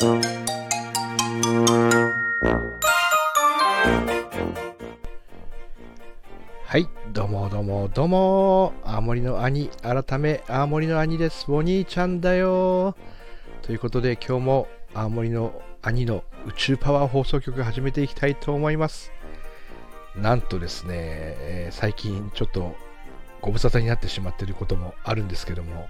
[0.00, 0.06] は
[6.78, 11.50] い、どうもどうもどうも、青森の兄、改め青森の兄です。
[11.50, 12.94] お兄ちゃんだよ。
[13.62, 19.10] ということで今日も青森の兄の宇宙パワー放送局始めていきたいと思います。
[20.14, 22.76] なんとですね、えー最近ちょっと
[23.40, 25.88] ご無沙汰になってしまっていることもあるんですけども、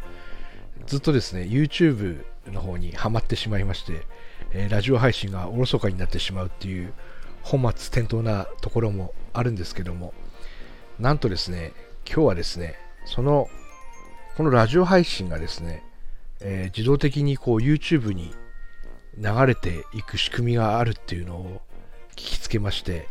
[0.86, 4.06] ずっとですね、YouTube の方にハマってしまいまして、
[4.52, 6.94] えーラジオ配信がおろそかになってしまうっていう
[7.42, 10.14] 本末転倒なところもあるんですけども、
[10.98, 11.72] なんとですね、
[12.06, 13.48] 今日はですね、その、
[14.36, 15.84] このラジオ配信がですね、
[16.40, 18.32] えー自動的にこう YouTube に
[19.18, 21.60] 流れていく仕組みがあるっていうのを
[22.12, 23.08] 聞きつけまして、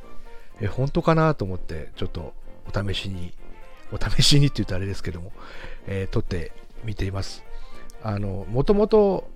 [0.62, 2.34] えー本当かなと思って、ちょっと
[2.74, 3.34] お試しに、
[3.92, 5.32] お試しにって言うとあれですけども、
[5.86, 6.52] えー撮って
[6.84, 7.47] みています。
[8.08, 9.30] あの、もともと、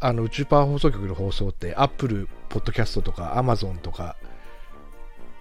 [0.00, 4.16] あの宇宙パワー放送局の放送って Apple Podcast とか Amazon とか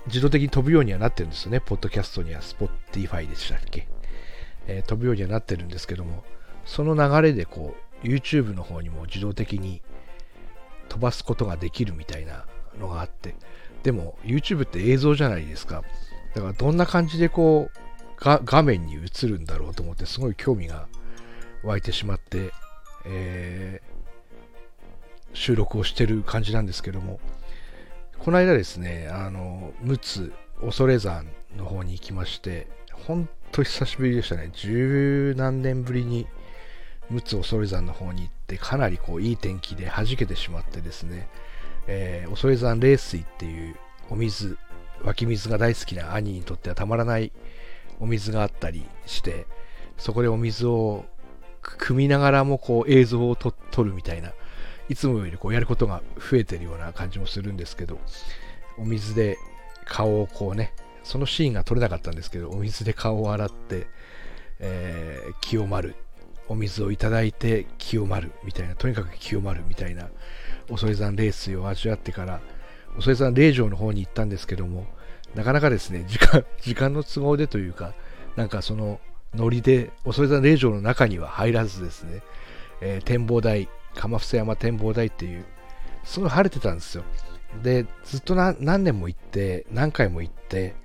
[0.06, 1.60] 自動的に飛ぶようにはなってるんですよね。
[1.60, 3.88] ポッドキャストには Spotify でしたっけ、
[4.68, 6.24] えー飛ぶようにはなってるんですけども、
[6.66, 9.82] その流れでこう YouTube の方にも自動的に
[10.90, 12.46] 飛ばすことができるみたいな
[12.80, 13.36] のがあって、
[13.82, 15.84] でも YouTube って映像じゃないですか。
[16.36, 17.80] だからどんな感じでこう
[18.22, 20.88] 画面に映るんだろうと思ってすごい興味が
[21.68, 22.52] 湧いてしまって、
[23.06, 23.98] えー
[25.34, 27.20] 収録をしてる感じなんですけども、
[28.18, 32.68] この間ですね、あの、陸奥恐山の方に行きまして、
[33.06, 34.50] 本当久しぶりでしたね。
[34.54, 36.26] 十何年ぶりに
[37.12, 41.28] 陸奥恐山の方に行って、かなりこういい天気で弾けてしまってですね、
[41.88, 43.76] えー恐山冷水っていう
[44.10, 44.58] お水、
[45.04, 47.32] 湧き水が大好きな兄にとってはたまらない
[48.00, 49.46] お水があったりして、
[49.98, 51.06] そこでお水を
[51.76, 54.34] 汲みながらもこう映像を撮るみたいな、
[54.90, 58.00] いつもよりこうやることが増えてるような感じもするんですけど、
[58.78, 59.38] お水で
[59.86, 63.88] 顔をこうね、そのシーンが撮れなかったんですけど、お水で顔を洗って、
[64.60, 65.96] えー清まる。
[66.50, 70.08] お水をいただいて清まるみたいな、とにかく清まるみたいな、
[70.70, 72.40] 恐山冷水を味わってから、
[72.96, 74.88] 恐山霊場の方に行ったんですけども、
[75.36, 77.94] なかなかですね、時間、時間の都合でというか、
[78.38, 79.02] なんかその
[79.36, 82.22] ノリで、恐山霊場の中には入らずですね、
[82.82, 85.46] えー展望台、鎌伏山展望台っていう、
[86.04, 87.04] すごい晴れてたんですよ。
[87.64, 90.76] で、ずっと何年も行って、何回も行って、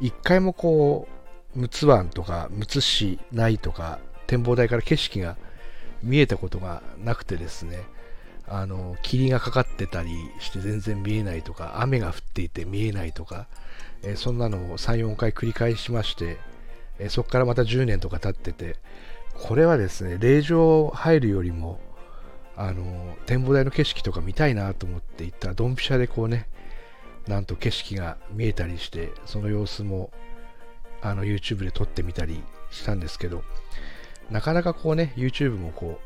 [0.00, 1.08] 一回もこ
[1.56, 5.36] う、陸奥湾とか、陸奥市内とか、展望台から景色が
[6.02, 7.84] 見えたことがなくてですね、
[8.48, 13.46] あの、霧がかかってたりして全然見えないとか、雨が降っていて見えないとか、
[14.02, 16.38] えーそんなのを3、4回繰り返しまして、
[16.98, 18.76] えそこからまた10年とか経ってて、
[19.34, 21.78] これはですね、霊場入るよりも、
[22.56, 26.48] あの、展望台の景色とか見たいなと思って行ったら、ドンピシャでこうね、
[27.28, 30.10] なんと景色が見えたりして、その様子も、
[31.02, 33.42] あの、YouTube で撮ってみたりしたんですけど、
[34.30, 36.00] なかなかこうね、YouTube もこ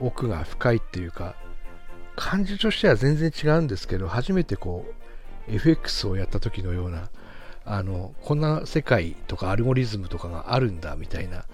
[0.00, 1.36] う、奥が深いっていうか、
[2.16, 4.86] 感じとしては全然違うんですけど、初めてこ
[5.48, 7.10] う、FX をやった時のような、
[7.64, 11.44] あの、こんな世界とかアルゴリズムとかがあるんだみたいな、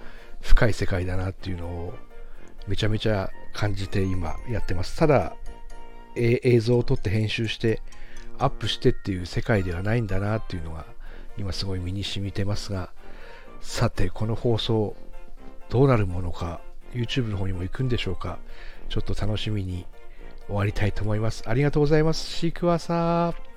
[0.41, 1.95] 深い世界だなっていうのを、
[2.67, 4.97] めちゃめちゃ感じて今やってます。
[4.99, 5.37] ただ、
[6.17, 7.83] え映像を撮って編集して、
[8.39, 10.87] アップしてっていう世界ではないんだなっていうのが、
[11.37, 12.91] 今すごい身に染みてますが、
[13.61, 14.97] さて、この放送、
[15.69, 16.61] どうなるものか、
[16.93, 18.39] YouTube の方にも行くんでしょうか、
[18.89, 19.87] ちょっと楽しみに
[20.47, 21.43] 終わりたいと思います。
[21.47, 22.27] ありがとうございます。
[22.27, 23.48] シークワーサー。